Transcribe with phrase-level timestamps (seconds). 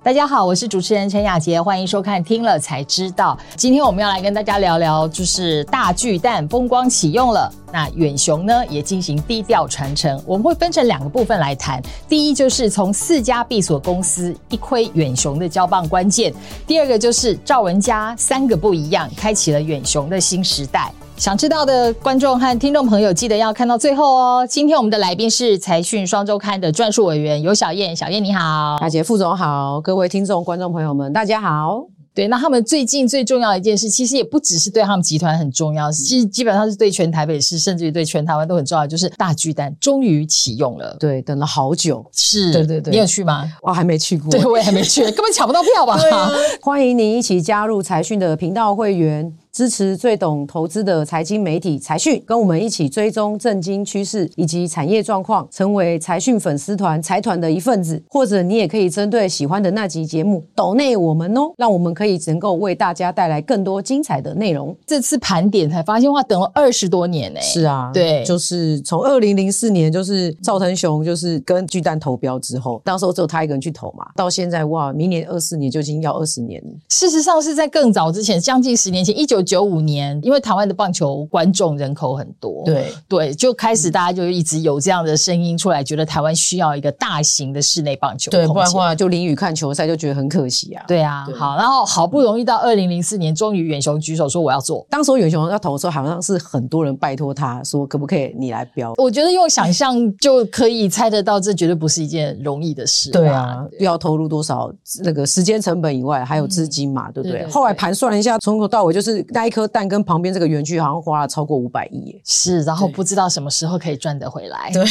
[0.00, 3.36] 大家好，我是主持人陈雅杰，欢迎收看《听了才知道》。
[3.56, 10.22] 今天我们要来跟大家聊聊，就是大巨蛋风光启用了，那远雄呢也进行低调传承。
[10.24, 16.32] 我们会分成两个部分来谈，第一就是从四家闭锁公司一窥远雄的交棒关键，
[16.64, 20.92] 第二个就是赵文佳三个不一样，开启了远雄的新时代。
[21.18, 24.46] 想知道的观众和听众朋友，记得要看到最后哦。
[24.48, 31.86] 今天我们的来宾是财讯双周刊的专述委员尤小燕，小燕你好，大姐副总好，各位听众观众朋友们，大家好。
[32.14, 40.96] 对，那他们最近最重要的一件事，其实也不只是对他们集团很重要，其实基本上是对全台北市，甚至于对全台湾都很重要，就是大巨蛋终于启用了。
[41.00, 43.44] 对，等了好久，是，对对对，你有去吗？
[43.62, 45.98] 我还没去过，对我也还没去，根本抢不到票吧？
[46.62, 49.32] 欢迎您一起加入财讯的频道会员。
[49.58, 58.00] 支持最懂投资的财经媒体财讯，跟我们一起追踪震惊趋势以及产业状况，成为财讯粉丝团财团的一份子。
[58.08, 64.72] 或者你也可以针对喜欢的那集节目抖内我们哦，让我们可以能够为大家带来更多精彩的内容。
[64.86, 67.40] 这次盘点才发现，哇，等了二十多年呢。
[67.40, 76.70] 是啊，对，就是从二零零四年，就是赵腾雄就是跟巨蛋投标之后，当时候只有他一个人去投嘛，到现在哇，明年二四年就已经要二十年了。
[76.88, 79.44] 事实上是在更早之前，将近十年前，一九。
[79.48, 88.30] 九五年，因为台湾的棒球观众人口很多，对对，就开始大家就一直有这样的声音出来，觉得台湾需要一个大型的室内棒球。
[88.30, 90.84] 对，不然的话就淋雨看球赛就觉得很可惜啊。
[90.86, 94.86] 对啊，好，然后好不容易到二零零四年，终于远雄举手说我要做。
[94.90, 98.92] 当时远雄要投的时候，好像是很多人拜托他说可不可以你来标。
[98.98, 103.10] 我觉得用想象就可以猜得到，这绝对不是一件容易的事。
[103.10, 104.70] 对啊，要投入多少
[105.02, 107.46] 那个时间成本以外，还有资金嘛，对不对？
[107.46, 110.18] 后来盘算了一下，从头到尾就是那一颗蛋跟旁。
[110.18, 114.68] 旁边这个园区好像花了超过五百亿，是，然后不知道什么时候可以赚得回来。
[114.72, 114.84] 对，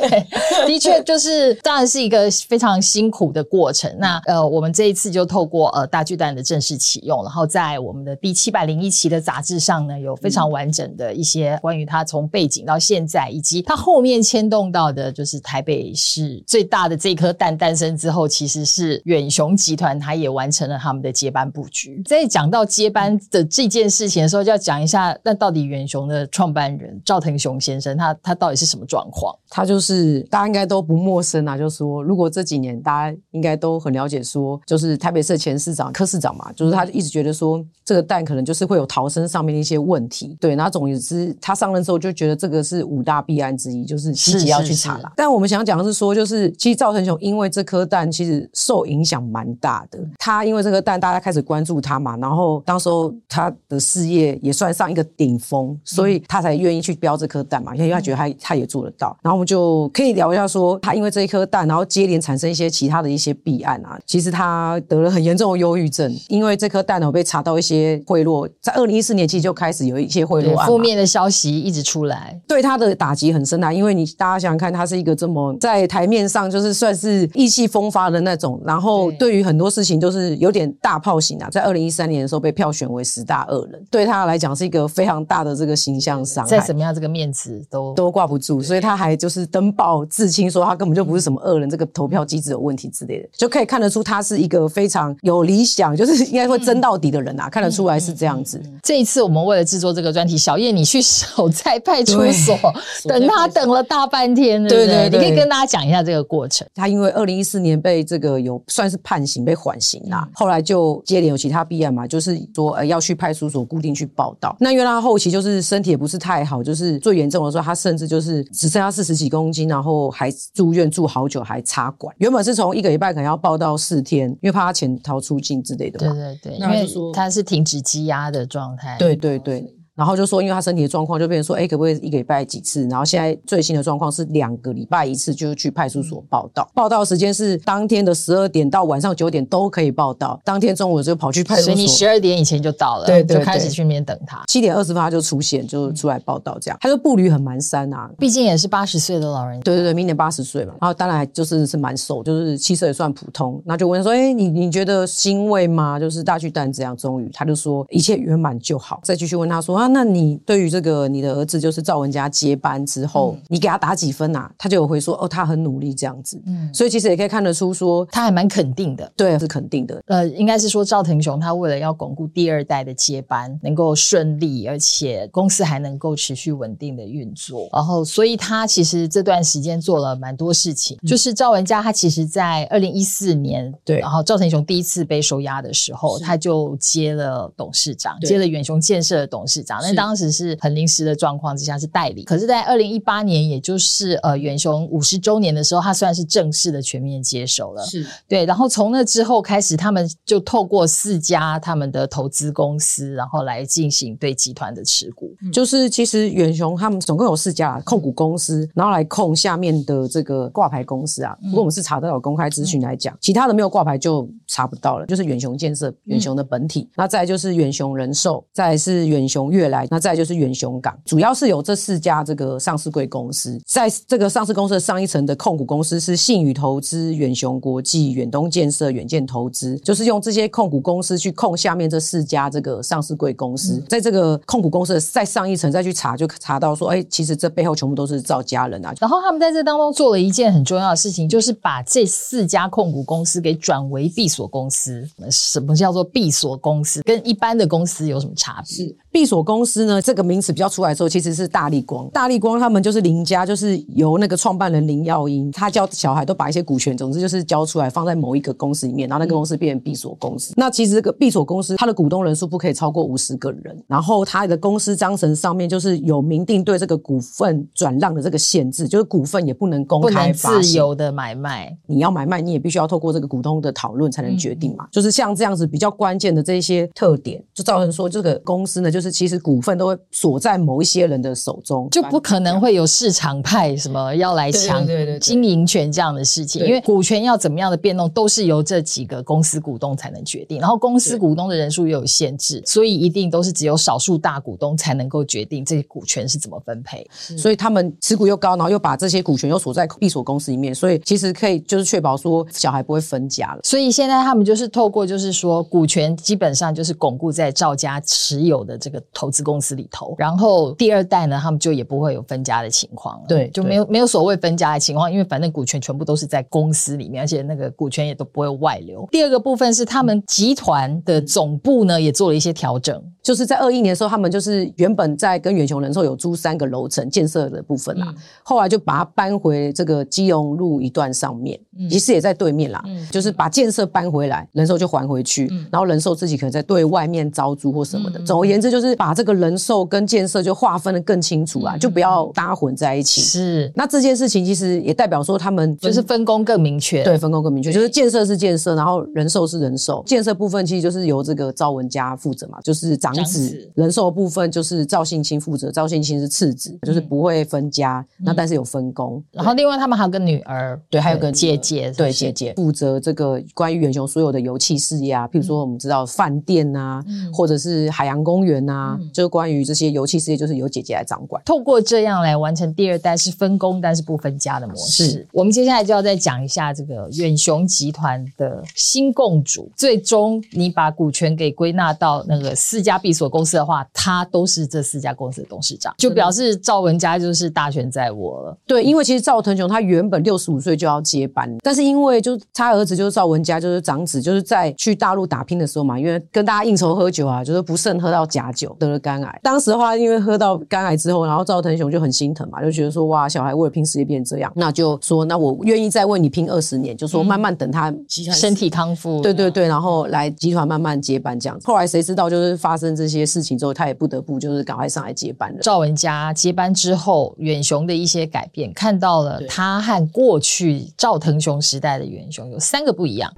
[0.66, 3.94] 的确就是当然是一个非常辛苦的过程。
[3.98, 22.00] 那呃，我们这一次就透过呃大巨蛋的正式启用，然后在我们的第七百零一期的杂志上呢，有非常完整的一些关于它从背景到现在，以及它后面牵动到的，就是台北市最大的这颗蛋诞生之后，其实是远雄集团，它也完成了他们的接班布局。
[22.06, 24.62] 在讲到接班的这件事情的时候，就要。
[24.62, 29.34] 讲一下，那到底远雄的创办人赵腾雄先生，他他到底是什么状况？
[29.50, 40.36] 他就是大家应该都不陌生啊，就是说，如果这几年大家应该都很了解，说就是台北市前市长柯市长嘛，就是他一直觉得说这个蛋可能就是会有逃生上面的一些问题。
[40.40, 45.12] 对，那总之他上任之后就觉得这个是五大弊案之一，就是积极要去查了。
[45.16, 49.98] 但我们想讲的是说，就是其实赵腾雄因为这颗蛋其实受影响蛮大的。
[50.20, 54.52] 他因为这颗蛋，大家开始关注他嘛，然后当时候他的事业也。
[54.52, 59.16] 算上一个顶峰，所以他才愿意去标这颗蛋嘛，因为他觉得他他也做得到。
[59.22, 63.98] 然后我们就可以聊一下，说他因为这一颗蛋，然后接连产生一些其他的一些弊案啊。
[64.06, 73.72] 其实他得了很严重的忧郁症，因为这颗蛋呢被查到一些贿赂，在二零一四年其实就开始有一些贿赂案，负面的消息一直出来，对他的打击很深啊。
[73.72, 81.48] 因为你大家想想看，他是一个这么在台面上就是算是意气风发的那种，然后对于很多事情都是有点大炮型啊。
[81.50, 84.42] 在二零一三年的时候被票选为十大恶人，对他来。
[84.42, 98.60] 讲是一个非常大的这个形象伤害，再怎么样这个面子都都挂不住，所以他还就是登报自清说他根本就不是什么恶人，这个投票机制有问题之类的，就可以看得出他是一个非常有理想，就是应该会争到底的人啊，看得出来是这样子。
[98.82, 102.58] 这一次我们为了制作这个专题，小叶你去守在派出所
[103.04, 106.66] 等他等了大半天，对对对，你可以跟大家讲一下这个过程。
[106.74, 114.56] 他因为二零一四年被这个有算是判刑被缓刑啦，后来就接连有其他弊案嘛，就是说呃要去派出所固定去报道。
[114.58, 122.14] 那因为他后期就是身体也不是太好，就是最严重的时候，他甚至就是只剩下四十几公斤，然后还住院住好久，还插管。
[122.18, 126.14] 原本是从一个礼拜可能要报到四天，因为怕他潜逃出境之类的嘛。
[126.14, 128.96] 对对对，因为他是停止积压的状态。
[128.98, 129.76] 对对对。
[130.02, 132.84] 然后就说，因为他身体的状况，就变成说，哎，可不可以一个礼拜几次？
[132.88, 136.68] 然后现在最新的状况是两个礼拜一次，就是去派出所报道。
[136.74, 140.40] 报道时间是当天的十二点到晚上九点都可以报道。
[140.44, 144.42] 当天中午就跑去派出所，所以你十二点以前就到了，对，就开始去那边等他。
[144.48, 146.58] 七点二十分他就出现，就出来报道。
[146.60, 149.60] 这样，他就步履很蹒跚啊，毕竟也是八十岁的老人。
[149.60, 150.74] 对对对，明年八十岁嘛。
[150.80, 153.62] 然后当然就是是蛮瘦，就是气色也算普通。
[153.64, 156.00] 那就问说，哎，你你觉得欣慰吗？
[156.00, 159.00] 就是大巨蛋这样，终于他就说一切圆满就好。
[159.04, 164.50] 再继续问他说啊，那你对于这个你的儿子就是赵文佳接班之后，你给他打几分啊？
[164.56, 166.40] 他就有回说哦，他很努力这样子。
[166.46, 169.12] 嗯，所以其实也可以看得出说他还蛮肯定的。
[169.16, 170.02] 对，是肯定的。
[170.06, 180.98] 呃，应该是说赵腾雄他为了要巩固第二代的接班能够顺利，而且公司还能够持续稳定的运作，然后所以他其实这段时间做了蛮多事情。
[181.06, 189.71] 就是赵文佳他其实在二零一四年，对，然后赵腾雄第一次被收押的时候，他就接了董事长，接了远雄建设的董事长。
[189.80, 197.84] 那当时是很临时的状况之下是代理，可是，在二零一八年，也就是呃远雄五十周年的时候，他算是正式的全面接手了。
[197.84, 205.34] 是对，然后从那之后开始，他们就透过四家他们的投资公司，然后来进行对集团的持股。
[205.52, 211.36] 就是其实远雄他们总共有四家控股公司，然后来控下面的这个挂牌公司啊。
[211.42, 215.06] 不过我们是查到有公开资讯来讲，其他的没有挂牌就查不到了。
[215.06, 223.60] 就是远雄建设、远雄的本体，那再就是远雄人寿，再是远雄悦来，那再就是远雄港，主要是有这四家这个上市贵公司。
[223.64, 233.80] 在这个上市公司的上一层的控股公司是信宇投资、远雄国际、远东建设、远见投资，就是用这些控股公司去控下面这四家这个上市贵公司。
[233.88, 238.92] 在这个控股公司的再上一层再去查，就查到说，哎，其实这背后全部都是赵家人啊。
[239.00, 245.08] 然后他们在这当中做了一件很重要的事情，就是把这四家控股公司给转为闭锁公司。
[245.30, 247.02] 什么叫做闭锁公司？
[247.02, 248.86] 跟一般的公司有什么差别？
[248.86, 250.00] 是闭锁公司呢？
[250.00, 252.08] 这个名词比较出来之后，其实是大力光。
[252.10, 260.54] 大力光他们就是林家，就是由那个创办人林耀英，他教小孩都把一些股权，总之就是交出来放在某一个公司里面，然后那个公司变成闭锁公司。
[260.56, 271.76] 那其实这个闭锁公司，它的股东人数不可以超过五十个人，然后它的公司章程上面就是有明定对这个股份转让的这个限制，就是股份也不能公开自由的买卖。
[271.86, 274.86] 你要买卖，你也必须要透过这个股东的讨论才能决定嘛。
[274.90, 284.86] 就是像这样子比较关键的这些特点，就造成说这个公司呢，就是其实股份都会锁在某一些人的手中，就不可能会有市场派什么要来抢
[285.20, 286.64] 经营权这样的事情。
[286.64, 290.60] 因为股权要怎么样的变动，都是由这几个公司股东才能决定。
[290.60, 297.06] 然后公司股东的人数又有限制，所以一定都是只有少数大股东才能够决定这些股权是怎么分配。
[297.36, 303.60] 所以他们持股又高，然后又把这些股权又锁在闭锁公司里面，所以其实可以就是确保说小孩不会分家了。
[303.64, 313.24] 所以现在他们就是透过就是说股权基本上就是巩固在赵家持有的这个投资公司里头，然后第二代呢，他们就也不会有分家的情况了。
[313.26, 319.08] 对，就没有没有所谓分家的情况，因为反正股权全部都是在公司里面，而且那个股权也都不会外流。
[319.10, 323.02] 第二个部分是他们集团的总部呢，也做了一些调整。
[323.22, 328.12] 就是在二一年的时候，他们就是原本在跟远雄人寿有租三个楼层建设的部分啦，
[328.42, 331.56] 后来就把它搬回这个基隆路一段上面，
[331.88, 332.82] 其实也在对面啦，
[333.12, 338.18] 就是把建设搬回来，人寿就还回去，然后人寿自己可能在对外面招租或什么的。
[338.24, 343.20] 总而言之，就是把这个人寿跟建设就划分的更清楚啊，就不要搭混在一起。
[343.20, 353.12] 是，那这件事情其实也代表说他们就是分工更明确，对，分工更明确，就是建设是建设，然后人寿是人寿，建设部分其实就是由这个赵文佳负责嘛，就是长。
[353.12, 359.22] 长子人寿部分就是赵信清负责，赵信清是次子，就是不会分家，那但是有分工。
[359.30, 367.04] 然后另外他们还有个女儿，对，还有个姐姐，对，姐姐负责这个关于远雄所有的油气事业啊，譬如说我们知道饭店啊，
[367.34, 371.42] 或者是海洋公园啊，就是关于这些油气事业，就是由姐姐来掌管。
[371.44, 375.26] 透过这样来完成第二代是分工但是不分家的模式。
[375.32, 383.86] 我们接下来就要再讲一下这个远雄集团的新共主，最终你把股权给归纳到那个四家闭锁公司的话。
[383.94, 388.56] 他都是这四家公司的董事长，就表示赵文佳就是大权在握了。
[388.66, 399.40] 对，因为其实赵腾雄他原本六十五岁就要接班，但是因为就他儿子就是赵文佳，就是长子，就是在去大陆打拼的时候嘛，因为跟大家应酬喝酒啊，就是不慎喝到假酒，得了肝癌。
[399.42, 409.20] 当时的话，因为喝到肝癌之后，然后赵腾雄就很心疼嘛，就觉得说哇，小孩为了拼事业变成这样，那就说那我愿意再为你拼二十年，就说慢慢等他身体康复。
[409.20, 411.58] 对对对，然后来集团慢慢接班这样。
[411.64, 413.72] 后来谁知道就是发生这些事情之后。
[413.74, 415.58] 他也不得不就是赶快上来接班了。
[415.62, 423.32] 赵文佳接班之后，远雄的一些改变，看到了他和过去赵腾雄时代的远雄有三个不一样。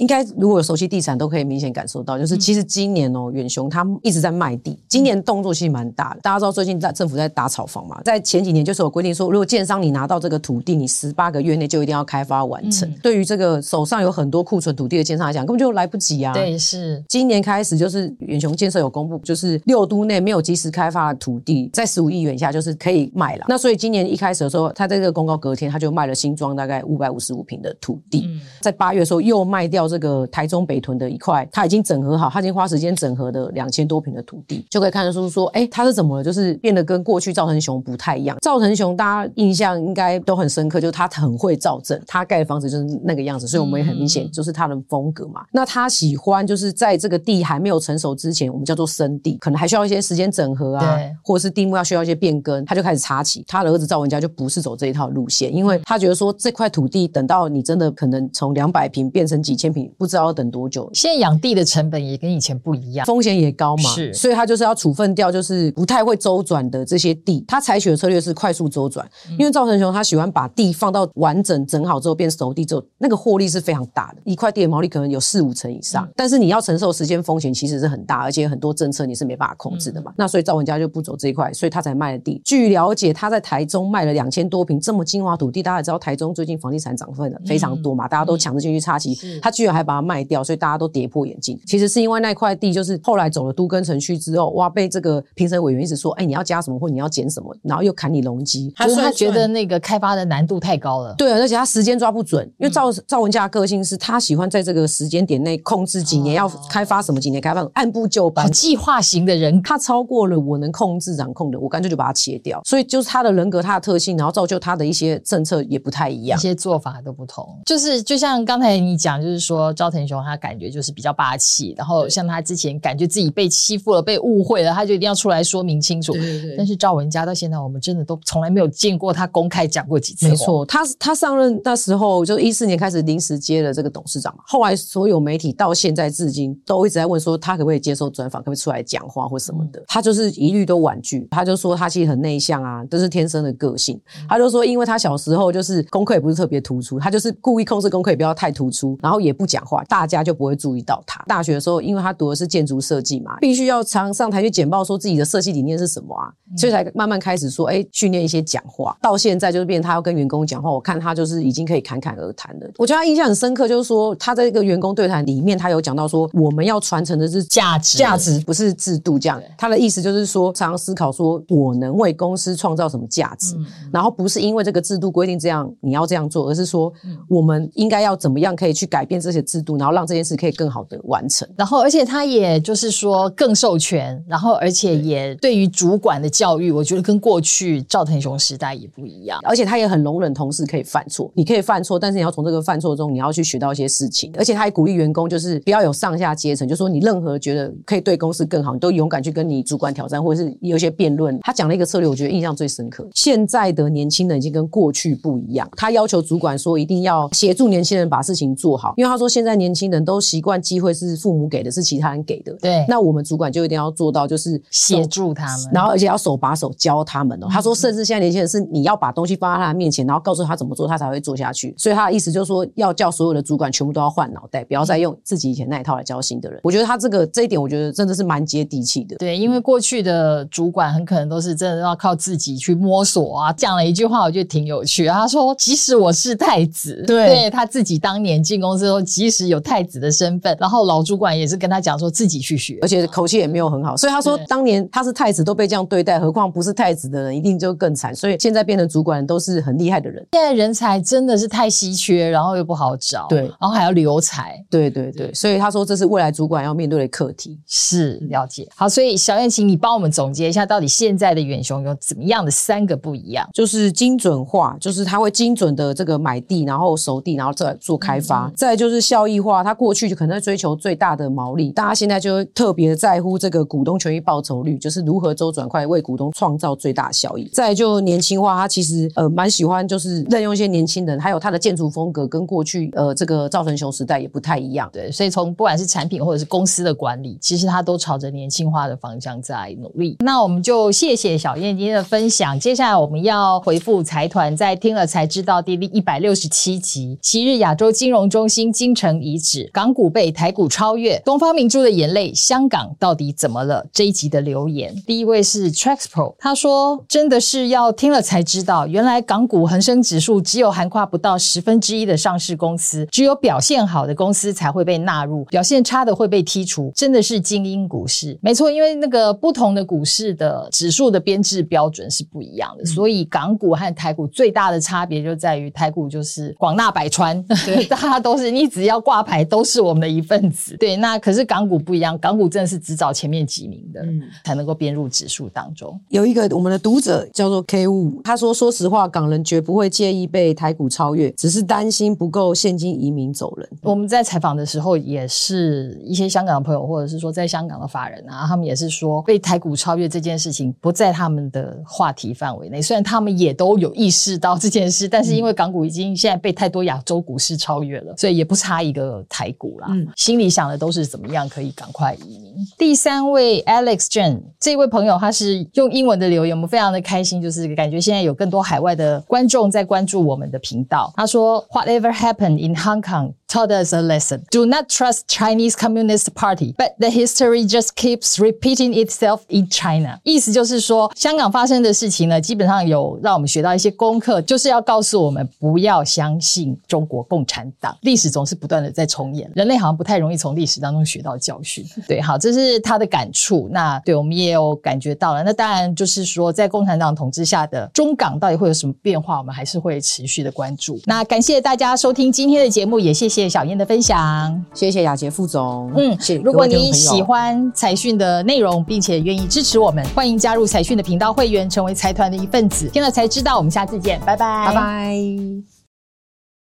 [0.00, 6.20] 应该如果有熟悉地产，都可以明显感受到，就是其实今年哦，远雄他一直在卖地，今年动作其实蛮大的。
[6.22, 12.90] 大家知道最近在政府在打炒房嘛，在前几年就是有规定说，如果建商你拿到这个土地，你十八个月内就一定要开发完成。
[13.02, 16.32] 对于这个手上有很多库存土地的建商来讲，根本就来不及啊。
[16.32, 23.44] 对，是今年开始就是远雄建设有公布，就是六都内没有及时开发的土地，在十五亿元以下就是可以卖了。
[23.50, 28.26] 那所以今年一开始的时候，他在这个公告隔天他就卖了新庄大概五百五十五平的土地，
[28.62, 29.89] 在八月的时候又卖掉。
[29.90, 36.24] 这个台中北屯的一块，他已经整合好，他已经花时间整合的两千多平的土地，就可以看得出说，哎，他是怎么了？
[36.24, 38.38] 就是变得跟过去赵腾雄不太一样。
[38.40, 45.42] 赵腾雄大家印象应该都很深刻，就是他很会造镇，他盖的房子就是那个样子，所以我们也很明显就是他的风格嘛。
[45.52, 53.44] 那他喜欢就是在这个地还没有成熟之前，我们叫做生地，可能还需要一些时间整合啊，或者是地目要需要一些变更，他就开始插起。
[53.48, 60.90] 他的儿子赵文家就不是走这一套路线，因为他觉得说这块土地等到你真的可能从两百平变成几千平，不知道要等多久。
[60.92, 67.44] 现在养地的成本也跟以前不一样，风险也高嘛，是，所以他就是要处分掉就是不太会周转的这些地。
[67.46, 69.08] 他采取的策略是快速周转，
[69.38, 76.08] 因为赵成雄他喜欢把地放到完整整好之后变熟地之后，那个获利是非常大的，一块地的毛利可能有四五成以上。
[76.16, 80.12] 但是你要承受时间风险其实是很大，而且很多政策你是没办法控制的嘛。
[80.16, 82.40] 那所以赵文家就不走这一块，所以他才卖了地。
[82.44, 91.60] 据了解，他在台中卖了两千多平这么精华土地，大家也知道台中最近房地产涨分非常多嘛，大家都抢着进去插旗，他居然还把它卖掉，所以大家都跌破眼镜。
[91.66, 101.14] 其实是因为那块地就是后来走了都更程序之后，哇，被这个评审委员一直说，哎，你要加什么或你要减什么，然后又砍你容积，就是他觉得那个开发的难度太高了。
[101.18, 112.60] 对，而且他时间抓不准，因为赵赵文佳的个性是他喜欢在这个时间点内控制几年要开发什么，几年开发按部就班，计划型的人，他超过了我能控制掌控的，我干脆就把它切掉。
[112.64, 117.46] 所以就是他的人格，他的特性，然后造就他的一些政策也不太一样，一些做法都不同。
[117.66, 126.12] 就是就像刚才你讲，就是说赵腾雄他感觉就是比较霸气，然后像他之前感觉自己被欺负了、被误会了，他就一定要出来说明清楚。
[126.12, 126.54] 对对。
[126.56, 130.28] 但是赵文佳到现在，我们真的都从来没有见过他公开讲过几次。
[130.28, 141.26] 没错，他他上任那时候就一四年开始临时接了这个董事长嘛，后来所有媒体到现在至今都一直在问说他可不可以接受专访，可不可以出来讲话或什么的，他就是一律都婉拒。
[141.30, 144.00] 他就说他其实很内向啊，都是天生的个性。
[144.28, 151.24] 他就说，因为他小时候就是功课也不是特别突出，他就是故意控制功课也不要太突出，然后也不讲话，大家就不会注意到他。
[151.26, 156.28] 大学的时候，因为他读的是建筑设计嘛，必须要常上台去简报说自己的设计理念是什么啊，
[156.58, 158.94] 所以才慢慢开始说，哎，训练一些讲话。
[159.00, 162.70] 到现在就是变他要跟员工讲话，我看他就是已经可以侃侃而谈了。
[162.76, 169.40] 我觉得他印象很深刻，就是说他在一个员工对谈里面，他有讲到说，我们要传承的是价值，价值不是制度这样。
[169.56, 173.56] 他的意思就是说，常常思考说，我能为公司创造什么价值，
[173.92, 176.92] 然后不是因为这个制度规定这样你要这样做，而是说
[177.28, 181.48] 我们应该要怎么样可以去改变这些制度，然后让这件事可以更好的完成。
[181.56, 189.38] 然后，而且他也就是说更授权，然后而且也对于主管的教育，我觉得跟过去赵腾雄时代也不一样。
[189.42, 194.32] 而且他也很容忍同事可以犯错，你可以犯错，但是你要从这个犯错中你要去学到一些事情。
[194.36, 201.38] 而且他还鼓励员工就是不要有上下阶层，就说你任何觉得可以对公司更好，你都勇敢去跟你主管挑战，或者是有一些辩论。
[201.40, 203.06] 他讲了一个策略，我觉得印象最深刻。
[203.14, 212.52] 现在的年轻人已经跟过去不一样，他要求主管说一定要协助年轻人把事情做好，因为他说现在年轻人都习惯机会是父母给的，是其他人给的。
[212.54, 217.46] 对，那我们主管就一定要做到，就是协助他们，然后而且要手把手教他们哦。
[217.50, 221.74] 他说，甚至现在年轻人是你要把东西放在他的面前，然后告诉他怎么做，他才会做下去。
[221.76, 226.58] 所以他的意思就是说，要叫所有的主管全部都要换脑袋，不要再用自己以前那一套来教新的人。
[226.62, 229.16] 我觉得他这个这一点，我觉得真的是蛮接地气的。
[229.16, 233.52] 对，因为过去的主管很可能都是真的要靠自己去摸索啊。
[233.52, 235.06] 讲了一句话，我觉得挺有趣。
[235.06, 243.96] 他说：“即使我是太子，对他自己当年进公司后，即使有太子的身份，然后老主管也是跟他讲说自己去学，而且口气也没有很好。
[243.96, 248.14] 所以他说，当年他是太子都被这样对待，何况不是太子的人，一定就更惨。
[248.14, 250.24] 所以现在变成主管都是很厉害的人。
[250.32, 255.34] 现在人才真的是太稀缺，然后又不好找，对，然后还要留才，对对对。
[255.34, 257.58] 所以他说，这是未来主管要面对的课题。
[257.66, 258.68] 是了解。
[258.76, 263.48] 好，所以小燕，请你帮我们总结一下，到底现在的远雄有怎么样的三个不一样？
[263.52, 268.50] 就是精准化，就是他会精准的这个买地，然后熟地，然后再做开发。
[268.54, 277.48] 再就是效益化，他过去就可能在追求最大的毛利，大家现在就特别在乎这个股东权益报酬率，就是如何周转快为股东创造最大效益。
[277.52, 284.88] 再就年轻化，他其实呃蛮喜欢就是任用一些年轻人，还有他的建筑风格跟过去呃这个赵成雄时代也不太一样。
[284.92, 290.16] 对，所以从不管是产品或者是公司的管理，其实他都朝着年轻化的方向在努力。
[290.20, 292.58] 那我们就谢谢小燕今天的分享。
[292.58, 303.86] 接下来我们要回复财团在听了才知道第一百六十七集，七日亚洲金融中心京城遗址，港股被台股超越，东方明珠的眼泪，香港到底怎么了？
[303.92, 318.36] 这一集的留言，第一位是 Traxpro，他说真的是要听了才知道，原来港股恒生指数只有涵跨不到十分之一的上市公司，只有表现好的公司才会被纳入，表现差的会被剔除，真的是精英股市。
[318.42, 327.40] 没错，因为那个不同的股市的指数的编制标准是不一样的，所以港股和台股最大的差别就在于台股就是广纳百川，
[327.88, 330.76] 大家都是你只要挂牌都是我们的一份子。
[330.78, 336.00] 对，那可是港股不一样，港股真的是只找前面几名的，嗯才能够编入指数当中。
[336.08, 352.80] 有一个我们的读者叫做 K 五，他说：“说实话，港人绝不会介意被台股超越，只是担心不够现金移民走人。”我们在采访的时候，也是一些香港的朋友，或者是说在香港的法人啊，他们也是说被台股超越这件事情不在他们的话题范围内。
[352.80, 359.88] 虽然他们也都有意识到这件事，但是因为港股已经现在被太多亚洲股市超越了，所以也不差一个台股啦。
[359.90, 362.54] 嗯，心里想的都是怎么样可以赶快移民。
[362.76, 371.12] 第三位 Alex Jane 这位朋友，他是用英文的留言，我们非常的开心，就是感觉现在有更多海外的观众在关注我们的频道。
[371.16, 374.42] 他说：“Whatever happened in Hong Kong。” Taught us a lesson.
[374.50, 380.20] Do not trust Chinese Communist Party, but the history just keeps repeating itself in China.
[380.22, 387.96] 意思就是说，香港发生的事情呢，基本上有让我们学到一些功课，就是要告诉我们不要相信中国共产党。
[388.02, 391.84] 历史总是不断的在重演，人类好像不太容易从历史当中学到教训。
[392.06, 393.68] 对，好，这是他的感触。
[393.72, 395.42] 那对我们也有感觉到了。
[395.42, 401.00] 那当然就是说，在共产党统治下的中港到底会有什么变化，我们还是会持续的关注。
[401.06, 403.39] 那感谢大家收听今天的节目，也谢谢。
[403.40, 405.90] 谢小燕的分享，谢谢雅杰副总。
[405.96, 412.88] 嗯，是如果你喜欢财讯的内容，并且愿意支持我们，欢迎加入财讯的频道会员，成为财团的一份子。
[412.88, 415.69] 听了才知道，我们下次见，拜拜，拜拜。